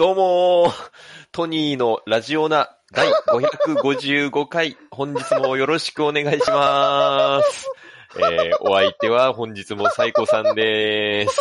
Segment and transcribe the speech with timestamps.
[0.00, 0.90] どうもー
[1.30, 7.68] トニーのラジオナ第555回、本日もよろしくお願いします。
[8.18, 11.38] えー、お相手は本日もサイコさんです。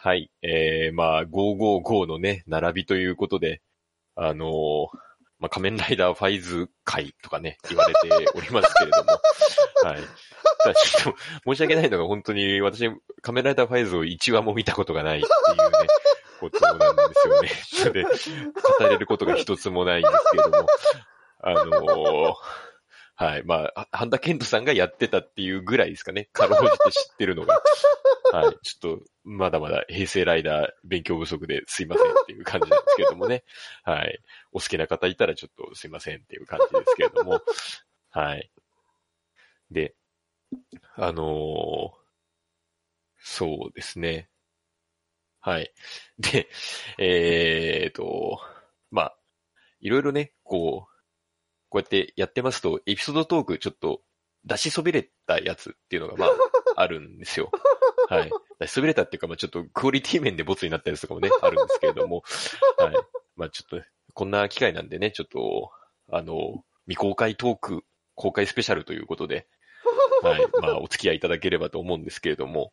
[0.00, 3.60] はい、えー、まあ、555のね、並びということで、
[4.16, 4.86] あのー
[5.38, 9.10] まあ、仮面ライダーファイズ会とかね、言われておりますけれども、
[9.84, 10.00] はい。
[10.74, 11.18] ちょっと、
[11.52, 12.88] 申し訳ないのが本当に私、
[13.20, 15.88] 仮面ライダーファイズを1話も見たことがないっていうね、
[16.50, 18.04] ことなんですよね。
[18.04, 18.04] で、
[18.78, 20.66] 語れることが一つもないんですけれども、
[21.40, 22.34] あのー
[23.16, 23.44] はい。
[23.44, 26.28] まあ、半田健人さんがやってたっていうぐらいですかね。
[26.32, 27.60] かろうじて知ってるのが。
[28.32, 28.58] はい。
[28.62, 33.44] ちょっと、まだまだ平成ライダー勉強不足ですいませんっていう感じなんですけれどもね。
[33.84, 34.18] はい。
[34.50, 37.40] お好きな方いたらちょっとすいませんっていう感じですけれども。
[38.10, 38.50] はい。
[39.70, 39.94] で、
[40.96, 42.04] あのー
[43.26, 44.28] そうですね。
[45.44, 45.70] はい。
[46.18, 46.48] で、
[46.98, 48.40] えーと、
[48.90, 49.16] まあ、
[49.80, 50.94] いろいろね、こう、
[51.68, 54.00] こうやってやってますと、エピソードトークちょっと
[54.46, 56.30] 出しそびれたやつっていうのがまあ、
[56.80, 57.50] あるんですよ。
[58.08, 58.30] はい。
[58.58, 62.22] 出しそびれたっていうか、まあちょっとクオリティ面でボツになったやつとかもね、 あるんですけれども、
[62.78, 62.94] はい。
[63.36, 65.70] まあちょっと、こんな機会なんでね、ちょっと、
[66.08, 69.46] あの、未公開トーク、公開スペシャルということで、
[70.22, 70.46] はい。
[70.62, 72.72] まあお付き合いいただければと思うんですけれども、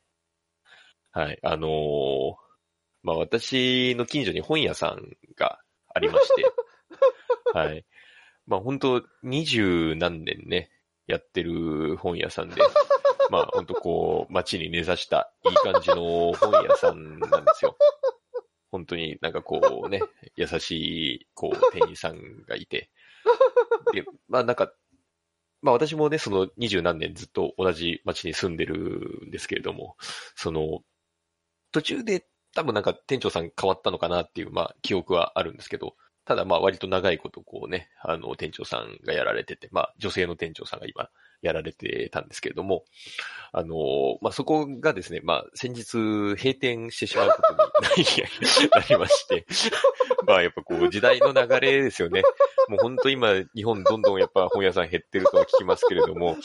[1.11, 1.39] はい。
[1.41, 2.50] あのー
[3.03, 5.59] まあ私の近所に本屋さんが
[5.93, 6.45] ありまして、
[7.53, 7.85] はい。
[8.47, 10.71] まあ本当二十何年ね、
[11.07, 12.55] やってる本屋さんで、
[13.29, 17.77] まあ本当こう、街に根ざしたいい感じの本屋さんなんですよ。
[18.71, 20.01] 本当になんかこうね、
[20.35, 20.71] 優し
[21.15, 22.89] い、こう、店員さんがいて。
[23.93, 24.73] で、まあなんか、
[25.61, 29.97] まあ私もね、その二十何年ずっと同じ街に住んでるんですけれども、
[30.35, 30.79] その、
[31.71, 41.09] 途中で多分なんか店長さん変わったのかなっていう、まあ記憶はあるんですけど、ただまあ割と長いことこうね、あの店長さんがやられてて、まあ女性の店長さんが今
[41.41, 42.83] やられてたんですけれども、
[43.51, 43.75] あの、
[44.21, 49.45] まあそこがですね、まあ先日閉店してしまうことになり まして、
[50.27, 52.21] まあやっぱこう時代の流れですよね。
[52.67, 56.37] もう本当今日本どんどんやっぱ本屋さん減ってるとは聞きますけれども、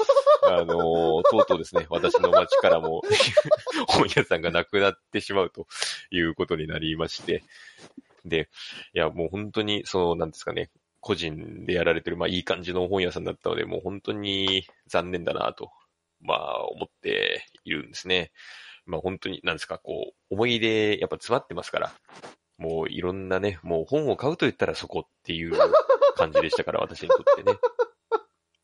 [0.47, 3.03] あの、とうとうですね、私の街からも
[3.89, 5.67] 本屋さんがなくなってしまうと
[6.11, 7.43] いうことになりまして、
[8.25, 8.49] で、
[8.95, 10.71] いや、もう本当に、その、なんですかね、
[11.01, 15.71] 個人でやられてる、まあいい感じの本屋さんだったので、もう本当に残念だなと、
[16.21, 18.33] まあ思っているんですね。
[18.85, 21.93] まあ本当に、なんですか、こう、思い出、やっぱ詰まってますから、
[22.59, 25.53] もういろんなね、もう本を買うと言ったらそこっていう
[26.17, 27.59] 感じでしたから、私にとってね。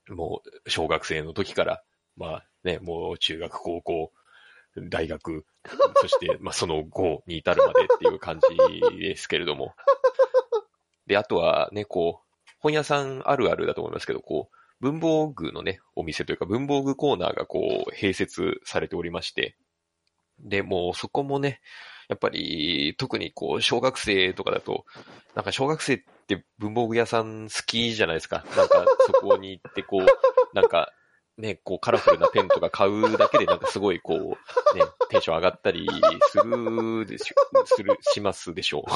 [0.08, 1.82] もう、小学生の時から、
[2.16, 4.12] まあね、もう中学、高校、
[4.76, 5.44] 大学、
[6.00, 9.74] そして、まあその後に至るまでっていう感じですけれども。
[11.06, 19.56] で、あとはね、こう、本屋さんあるあるだと思いますけど、こう、文房具のね、お店というか文房具コーナーがこう、併設されておりまして、
[20.40, 21.60] で、もうそこもね、
[22.08, 24.84] やっぱり、特にこう、小学生とかだと、
[25.34, 28.44] なんか小学生って文房具屋さん好きじゃないですか。
[28.56, 30.06] なんかそこに行ってこう、
[30.54, 30.92] なんか、
[31.38, 35.88] ね、こうカラフルなペンとか買うだけでなんかすごいこう、ね、テンション上がったり
[36.30, 38.90] するでしょ、する、しますでしょう。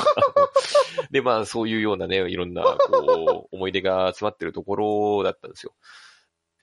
[1.10, 5.74] で、まあそういうようなね、いろんなこう、思い出が詰まってるところだったんですよ。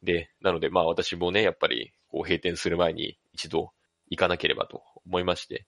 [0.03, 3.71] で、なのでまあ私もね、やっぱりこう閉店する前に一度
[4.09, 5.65] 行かなければと思いまして、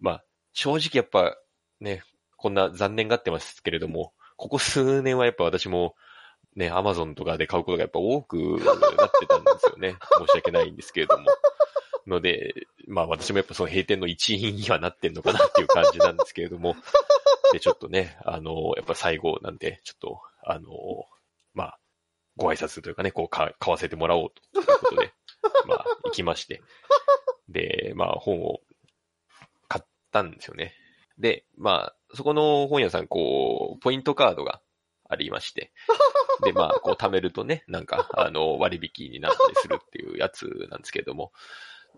[0.00, 1.36] まあ正直やっぱ
[1.80, 2.02] ね、
[2.38, 5.94] こんな残念がってますけれども、ここ数年はやっぱ私も
[6.56, 9.96] ね、アマゾンとかで買うことがやっぱ多くなってたんですよね。
[10.18, 11.26] 申し訳ないんですけれども。
[12.06, 12.54] ので、
[12.86, 16.74] まあ私もやっぱその閉店の一員にはなってんのかなっていう感じなんですけれども。
[17.52, 20.70] で、ちょっとね、あの、やっぱ最後なんで、ちょっと、あの、
[21.54, 21.78] まあ、
[22.36, 25.12] ご挨拶というかね、こう、買わせてもらおうということで、
[25.66, 26.62] まあ、行きまして。
[27.48, 28.60] で、まあ本を
[29.68, 30.74] 買ったんですよね。
[31.18, 34.60] で、まあ、そこの本屋さん、こう、ポイントカードが
[35.08, 35.72] ありまして、
[36.44, 41.32] で、まあ、こう、貯めるとね、なんか、あの、割引になったりするっていうやつなんですけれども、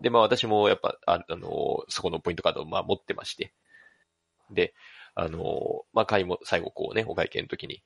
[0.01, 3.53] で、まあ、私もやっぱ、ああの、そこのポイントカードを、まあ、持ってまして、
[4.49, 4.73] で、
[5.13, 7.83] あの、まあ、会も、最後、こうね、お会計の時に、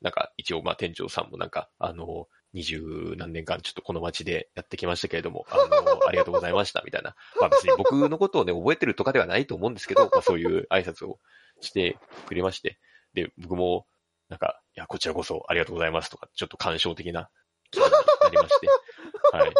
[0.00, 7.14] なんか、一応、まあ、店長さんもなんか、あの、二十何年間ちょっとこの街でやってきましたけれども、あの、ありがとうございました、みたいな。
[7.40, 11.20] まあ別に僕のことをね、覚えてるとかではないと思うんですけど、まあそういう挨拶を
[11.60, 12.78] してくれまして、
[13.14, 13.86] で、僕も、
[14.28, 17.28] なんか、いや、こちらこそありがとうございますとか、ちょっと感傷的な
[17.70, 18.68] 気分になりまして、
[19.32, 19.52] はい。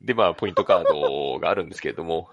[0.00, 2.30] で、まあ、ポイントカードがあるんですけれども、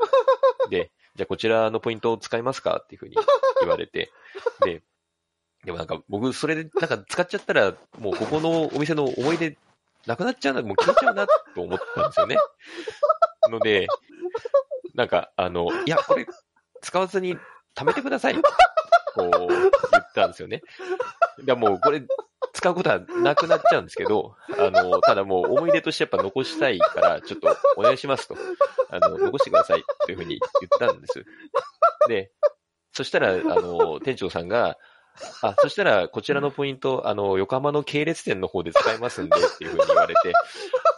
[0.69, 3.15] で、じゃあこちらのポイントを使いますかっていうふうに
[3.61, 4.11] 言われて、
[4.63, 4.83] で、
[5.63, 9.57] でもなんか僕それでなんか使っちゃったら、もうここのお店の思い出
[10.05, 12.37] なくなっちゃうな、もう消えちゃうなと思ったんですよね。
[13.49, 13.87] ので、
[14.93, 16.27] なんかあの、いや、これ
[16.81, 17.37] 使わずに
[17.75, 18.35] 貯めてください。
[19.15, 20.61] こう言ったんですよね。
[21.41, 22.01] いやもうこれ
[22.53, 28.35] 使うことはなくなっちゃうんですけど、あの、ただもう思い出としてやっぱ残したいから、ちょっとお願いしますと。
[28.89, 31.25] あの、残してくださいというふうに言ったんです。
[32.07, 32.31] で、
[32.93, 34.77] そしたら、あの、店長さんが、
[35.41, 40.33] あ、そしたら、こちらのポイント、あの、横浜の系列店の方で使えますんで、っていうふうに言われて、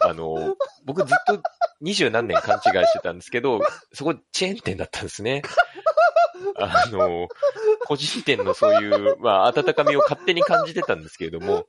[0.02, 1.42] あの、僕ずっと
[1.82, 3.62] 二十何年勘違いしてたんですけど、
[3.94, 5.42] そこチェーン店だったんですね。
[6.56, 7.28] あの、
[7.86, 11.66] 個人店のそういう、まあ、温かみを勝手に感じてたんですけれども、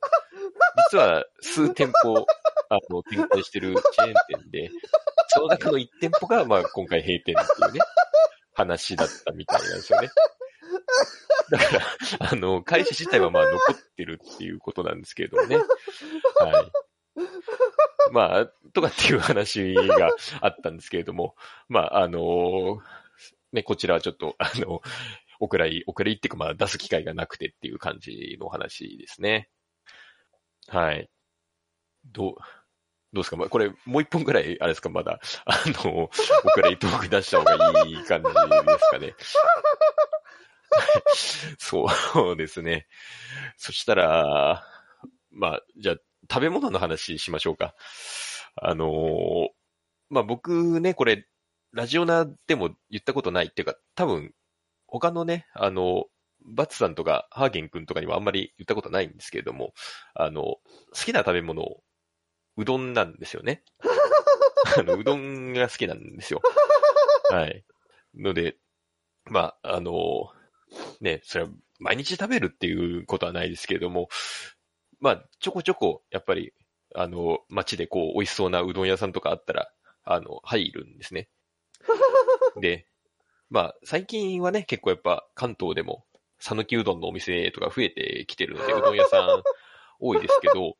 [0.91, 2.25] 実は数店舗、
[2.69, 4.71] あの、展開してるチェーン店で、
[5.29, 7.79] その中の1店舗が、まあ、今回閉店っていうね、
[8.53, 10.09] 話だったみたいなんですよね。
[11.51, 15.57] だから、あの、会社自体はまあ残ってるっていうことなんですけれどもね。
[15.57, 15.61] は
[16.61, 16.71] い。
[18.11, 20.11] まあ、とかっていう話が
[20.41, 21.35] あったんですけれども、
[21.67, 22.79] まあ、あの
[23.51, 24.81] ね、こちらはちょっと、あの、
[25.39, 29.49] お蔵入り、お蔵入りっていうかまあ出す機会がなくてっていう感じの話ですね。
[30.67, 31.09] はい。
[32.05, 32.35] どう、
[33.11, 33.37] どうですか？
[33.37, 34.89] まあ、これ、もう一本ぐらい、あれですか？
[34.89, 36.09] まだ、あの、お
[36.53, 39.15] 蔵入りトーク出した方がいい感じですかね。
[41.57, 41.87] そ
[42.33, 42.87] うですね。
[43.57, 44.63] そしたら、
[45.31, 45.95] まあ、じゃあ、
[46.31, 47.73] 食べ物の話しましょうか。
[48.55, 49.47] あのー、
[50.09, 51.25] まあ、僕ね、これ、
[51.71, 54.33] ラジオナでも言ったことないっていうか、多分、
[54.87, 56.05] 他のね、あの、
[56.45, 59.73] バツさんとかハーゲン君とかにもあんまり言ったことないんですけれども、
[60.15, 60.61] あの、好
[60.93, 61.81] きな食べ物、
[62.57, 63.63] うどんなんですよね。
[64.77, 66.41] あの、うどんが好きなんですよ。
[67.29, 67.63] はい。
[68.15, 68.57] ので、
[69.25, 70.31] まあ、あの、
[71.01, 74.09] ね、それは毎日食べるっていうことはないですけれども、
[74.99, 76.53] まあ、ちょこちょこ、やっぱり、
[76.95, 79.71] あの、街でこう、美味しそうなうどん屋さんとかあったら、
[80.03, 81.29] あの、入るんですね。
[82.57, 82.85] で、
[83.49, 86.05] まあ、最近はね、結構やっぱ関東でも、
[86.39, 89.43] 讃岐うどんのお店とか増えてきてるので、 うどん屋さん
[89.99, 90.77] 多いですけど、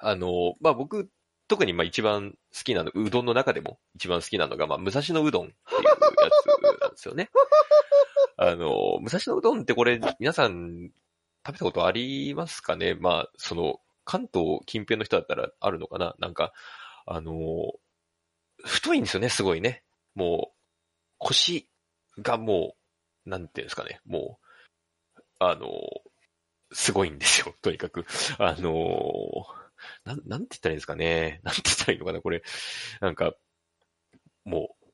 [0.00, 1.10] あの、まあ僕、
[1.48, 7.30] 特にまあ一番好きなの、うどんの中でも一番好きなのが、まあ武蔵野うどんっていうやつなんですよね。
[8.36, 10.92] あの、武蔵野うどんってこれ、皆さん
[11.44, 12.94] 食べたことありますかね？
[12.94, 16.14] まあ、その、関東近辺の人だったらあるのかな？
[16.18, 16.52] なんか、
[17.06, 17.72] あの、
[18.64, 19.82] 太いんですよね、すごいね。
[20.14, 20.56] もう、
[21.18, 21.68] 腰
[22.20, 22.74] がも
[23.26, 25.68] う、なんていうんですかね、もう、あの、
[26.72, 28.06] すごいんですよ、 とにかく。
[28.38, 29.46] あの、
[30.04, 31.40] なん、なんて言ったらいいんですかね。
[31.44, 32.42] なんて言ったらいいのかな、これ。
[33.00, 33.34] なんか、
[34.44, 34.88] もう、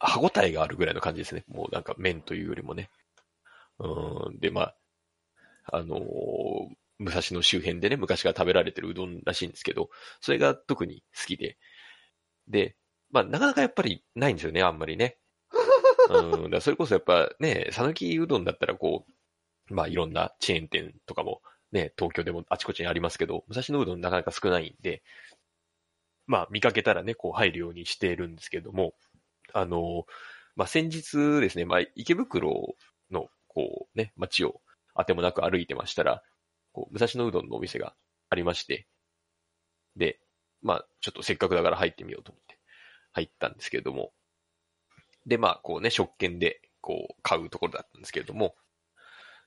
[0.00, 1.44] 歯応えがあるぐらいの感じですね。
[1.48, 2.90] もうなんか麺というよりもね。
[3.78, 4.76] うん、で、まあ、
[5.70, 5.98] あの
[6.98, 9.90] 武蔵野周辺でね、昔から食べられてるうどんらしいんですけど、
[10.20, 11.58] それが特に好きで。
[12.48, 12.76] で、
[13.10, 15.18] まあ、なかなかやっぱりないんですよね、あんまりね。
[16.10, 19.06] うん、だそれこそやっぱね、讃岐うどんだったらこ
[19.70, 25.02] う、まあいろんなチェーン店とかもね、東京でもあちこちにありますけど、武蔵野うどんなかなか少ないんで、
[26.26, 28.94] まあ見かけたらね、こう入るようにしているんですけども、
[29.52, 30.06] あの、
[30.56, 32.74] まあ先日ですね、まあ池袋
[33.10, 34.60] のこうね、街を
[34.94, 36.22] あてもなく歩いてましたら、
[36.72, 37.94] こう、武蔵野うどんのお店が
[38.30, 38.86] ありまして、
[39.96, 40.20] で、
[40.62, 42.47] まあちょっとせっかくだから入ってみようと思って
[43.12, 44.12] 入ったんですけれども、
[45.26, 48.54] で、まあ、こうね、食券で、こう、買うところだったんですけれども、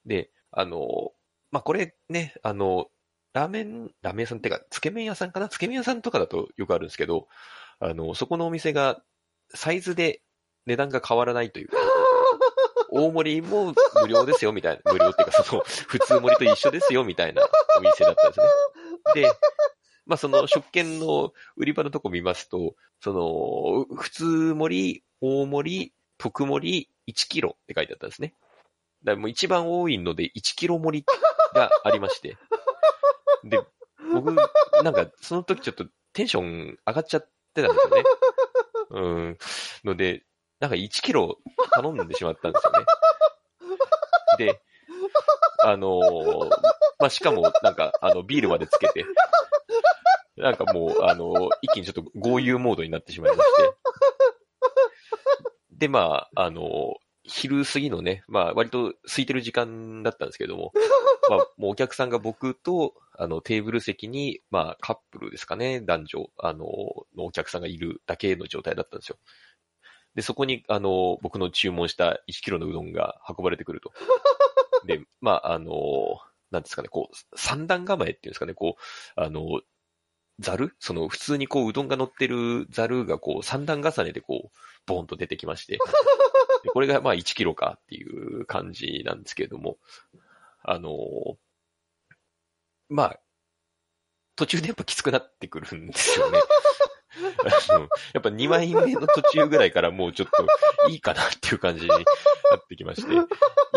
[0.06, 1.12] で、あの、
[1.52, 2.88] まあ、これね、あの、
[3.34, 5.48] ラーメン、ラーメン屋さんっていうか、つけ麺屋さんかな？
[5.48, 7.28] つけ麺屋さんとかだとよくあるんですけど、
[7.80, 9.02] あの、そこのお店が、
[9.54, 10.22] サイズで
[10.66, 11.78] 値段が変わらないというか、
[12.92, 14.92] 大盛りも無料ですよ、みたいな。
[14.92, 17.42] 無料っていうか、その、普通盛りと一緒ですよ、みたいな
[17.78, 18.46] お店だったんですね。
[19.16, 19.32] で、
[20.06, 28.34] まあ、その食券の売り場のとこ見ますと、その、普通盛り、大盛り、特盛り1キロって書いてあったんですね。
[29.04, 31.06] だからもう一番多いので1キロ盛り
[31.56, 32.38] がありまして。
[33.44, 33.60] で、
[34.14, 34.36] 僕、
[34.84, 38.04] なんかその時ちょっとテンション上がっちゃってたんですよね。
[38.92, 39.38] うん。
[39.84, 40.24] ので、
[40.60, 41.38] なんか1キロ
[41.74, 42.86] 頼んでしまったんですよね。
[44.38, 44.62] で、
[45.64, 46.50] あのー、
[47.00, 49.06] まあ、しかも、なんか、あの、ビールまでつけて、
[50.42, 53.74] なんかもう、 あの、一気にちょっと豪遊モードになってしまいまして。
[55.72, 60.74] で、まあ、あの、昼過ぎのね、まあ、割と空いてる時間だったんですけども、
[61.30, 66.66] まあ、もうお客さんが僕と、あの、テーブル席に、まあ、カップルですかね、男女、あの、
[67.16, 69.18] のお客さんがいるだけの状態だったんですよ。
[70.16, 73.92] で、そこに、あの、僕の注文した1キロのうどんが運ばれてくると。
[74.86, 76.20] で、まあ、あの、
[76.52, 78.82] なんですかね、こう、三段構えっていうんですかね、こう、
[79.16, 79.62] あの、
[80.42, 80.76] ザル？
[80.80, 85.78] その普通にこううどんが乗ってるザルがこう三段重ねでこう、ボーンと出てきまして、
[86.74, 89.78] これがまあ1キロかっていう感じなんですけれども、
[90.64, 90.90] あの
[92.90, 93.20] まあ、
[94.36, 96.40] 途中でやっぱきつくなってくるんですよね。
[97.70, 97.82] あの
[98.14, 100.48] やっぱ2枚目の途中ぐらいからもうちょっと
[100.90, 102.02] いいかなっていう感じになっ
[102.68, 103.14] てきまして、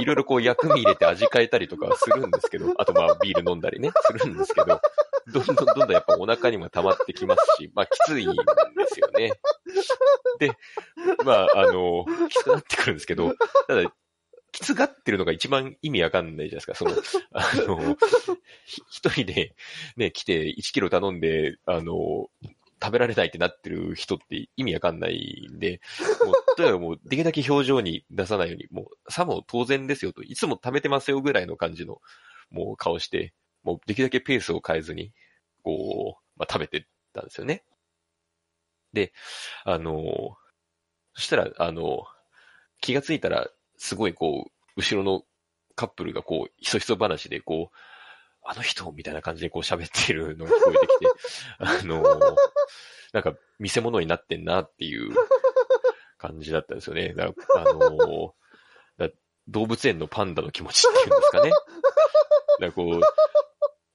[0.01, 4.81] いろいろこう薬味入れて味変えたりとかするんですけど、あとまあビール飲んだりね、するんですけど、
[5.33, 8.35] どんどんどんどんやっぱお腹にも溜まってきますし、まあきついんで
[8.89, 9.33] すよね。
[10.39, 10.51] で、
[11.25, 13.35] まああの、きつくなってくるんですけど、
[13.67, 13.93] ただ、
[14.53, 16.75] きつがってるのが一番意味わかんないじゃないですか。
[16.75, 16.93] その、
[17.33, 17.97] あの、
[18.89, 19.55] 一人で
[19.97, 22.29] ね、来て1キロ頼んで、あの、
[22.83, 25.81] 食べられないってなってる人って意味わかんないんで、
[26.25, 32.01] もう、とにかくもう、できるだけ表情に出さないように、もう、さも当然ですよと、いつも食べてますよぐらいの感じの、
[32.51, 33.33] もう顔して、
[33.65, 35.13] もう、できるだけペースを変えずに、
[35.63, 37.65] こう、まあ、食べてたんですよね。
[38.93, 39.13] で、
[39.65, 40.37] あの、
[41.15, 42.05] そしたら、あの、
[42.81, 45.25] 気がついたら、すごいこう、後ろの
[45.75, 47.77] カップルがこう、ひそひそ話でこう、
[48.47, 48.91] あの人？
[48.93, 51.07] みたいな感じでこう喋ってるのが聞こえてきて、
[51.59, 52.03] あの、
[53.13, 55.15] なんか見せ物になってんなっていう
[56.19, 57.15] 感じだったんですよね。
[57.15, 58.35] だあの、
[59.49, 61.51] 動物園のパンダの気持ちっていうんですかね。
[62.61, 63.01] だこう、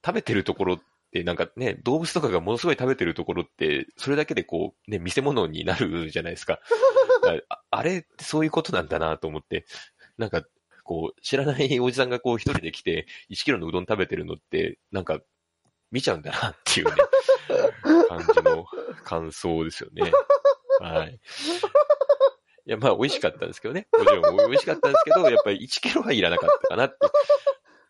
[0.04, 0.78] 食べてるところっ
[1.12, 6.60] てなんかね、動物とかがものすごい食べてるところって、それだけでこう、ね、見せ物になるじゃないですか。
[7.48, 9.66] ああれってそういうことなんだなと思って、
[10.16, 10.42] なんか
[10.90, 15.20] こう、知らないおじさんがこう一人で来て、1キロのうどん食べてるのって、なんか、
[15.92, 16.92] 見ちゃうんだなっていうね、
[18.08, 18.66] 感じの
[19.04, 20.10] 感想ですよね。
[20.80, 21.20] はい。
[22.66, 23.86] いや、まあ、美味しかったんですけどね。
[23.92, 26.96] もちろん美味しかったんですけど、やっぱり1キロはいらなかったかなって。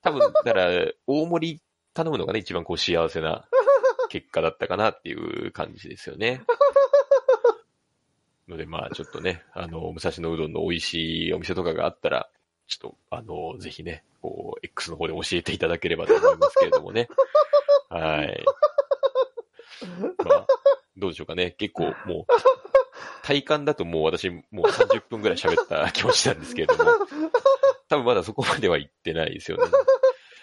[0.03, 1.63] 多分、だから、大盛り
[2.01, 3.47] 頼むのがね、一番こう幸せな
[4.09, 6.43] 結果だったかなっていう感じですよね。
[8.49, 12.29] ので、まあ、ちょっとね、あの、武蔵野うどんの美味しいお店とかがあったら、
[12.67, 17.09] ちょっと、あの、ぜひね、こう、X の方で教えていただければと思いますけれどもね。
[17.91, 18.45] はい。
[20.25, 20.47] まあ、
[20.97, 21.53] どうでしょうかね。
[21.53, 22.33] 結構もう、
[23.23, 26.93] 体感だともう私、もう30分ぐらい喋った気持ちなんですけれども、
[27.89, 29.65] 多分まだそこまでは行ってないですよね。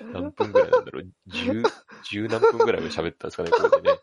[0.01, 1.05] 何分ぐらいなんだろう？
[1.27, 1.63] 十、
[2.09, 3.99] 十何分ぐらいは喋ったんですかね、これでね。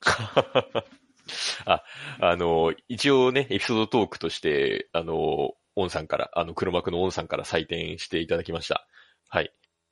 [1.66, 1.82] あ、
[2.20, 8.85] あの、一応ね、エピソードトークとして、あの、オンさんから、あの、黒幕のオンさんから採点していただきました。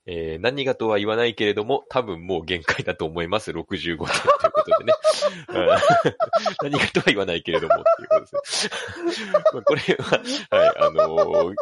[0.07, 3.51] えー、何がとは言わないけれども、多分もう限界だと思います。
[3.51, 4.93] 65点ということでね。
[6.61, 9.31] 何がとは言わないけれどもっていうことですね。
[9.53, 11.55] まあこれは、はい、あのー、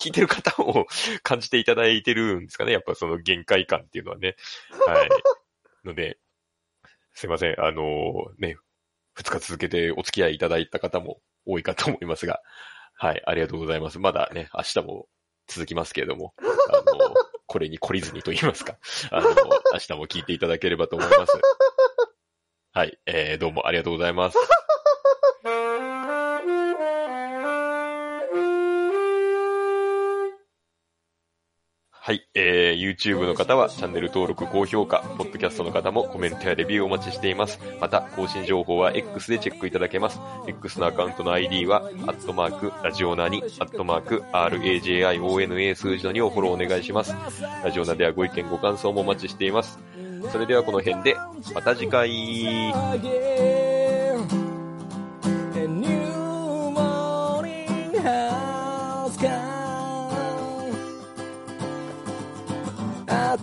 [0.00, 0.86] 聞いてる方も
[1.22, 2.72] 感じていただいてるんですかね。
[2.72, 4.34] やっぱその限界感っていうのはね。
[4.86, 5.08] はい。
[5.84, 6.18] ので、
[7.12, 7.60] すいません。
[7.60, 8.56] あのー、ね、
[9.14, 12.40] 二日続けてお付き合いいただいた方も多いかと思いますが、
[12.96, 14.00] はい、ありがとうございます。
[14.00, 15.06] まだね、明日も
[15.46, 16.42] 続きますけれども、あ
[16.98, 17.03] の、
[17.54, 18.78] これに懲りずにと言いますか、
[19.12, 21.32] あの、明日も聞いていただければと思います。
[22.72, 24.36] はい、えー、どうもありがとうございます。
[32.06, 32.28] はい。
[32.34, 37.58] えー、YouTube の方はチャンネル登録、高評価、ポッドキャストの方もコメントやレビューをお待ちしています。
[37.80, 40.20] また、更新情報は X でチェックいただけます。
[40.46, 47.14] X のアカウントの ID は、アットマーク、ラジオナに、アットマーク、RAJIONA 数字の2をフォローお願いします。
[47.64, 49.78] ラジオナではご意見、ご感想もお待ちしています。
[50.30, 51.16] それではこの辺で、
[51.54, 53.63] また次回。